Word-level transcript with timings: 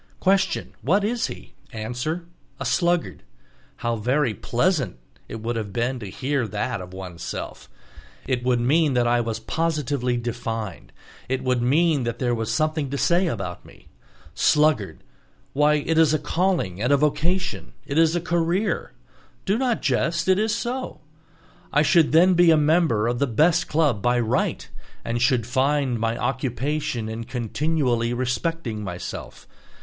Question: 0.19 0.73
What 0.81 1.03
is 1.03 1.27
he? 1.27 1.53
Answer: 1.71 2.25
A 2.59 2.65
sluggard; 2.65 3.21
how 3.75 3.97
very 3.97 4.33
pleasant 4.33 4.97
it 5.29 5.41
would 5.43 5.55
have 5.55 5.71
been 5.71 5.99
to 5.99 6.09
hear 6.09 6.47
that 6.47 6.81
of 6.81 6.91
oneself! 6.91 7.69
It 8.25 8.43
would 8.43 8.59
mean 8.59 8.95
that 8.95 9.05
I 9.05 9.21
was 9.21 9.39
positively 9.39 10.17
defined, 10.17 10.91
it 11.29 11.43
would 11.43 11.61
mean 11.61 12.01
that 12.05 12.17
there 12.17 12.33
was 12.33 12.51
something 12.51 12.89
to 12.89 12.97
say 12.97 13.27
about 13.27 13.63
me. 13.63 13.89
"Sluggard"—why, 14.33 15.75
it 15.75 15.99
is 15.99 16.15
a 16.15 16.17
calling 16.17 16.81
and 16.81 16.91
vocation, 16.93 17.73
it 17.85 17.99
is 17.99 18.15
a 18.15 18.21
career. 18.21 18.93
Do 19.45 19.55
not 19.55 19.83
jest, 19.83 20.27
it 20.27 20.39
is 20.39 20.55
so. 20.55 21.01
I 21.71 21.83
should 21.83 22.11
then 22.11 22.33
be 22.33 22.49
a 22.49 22.57
member 22.57 23.07
of 23.07 23.19
the 23.19 23.27
best 23.27 23.67
club 23.67 24.01
by 24.01 24.19
right, 24.19 24.67
and 25.05 25.21
should 25.21 25.45
find 25.45 25.99
my 25.99 26.17
occupation 26.17 27.07
in 27.07 27.25
continually 27.25 28.15
respecting 28.15 28.83
myself. 28.83 29.47